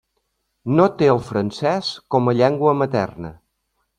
No 0.79 0.87
té 1.01 1.09
el 1.15 1.19
francès 1.27 1.91
com 2.15 2.31
a 2.33 2.37
llengua 2.41 2.75
materna. 2.83 3.35